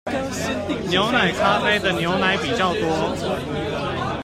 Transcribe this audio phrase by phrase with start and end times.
[0.87, 4.17] 牛奶咖啡的牛奶比較多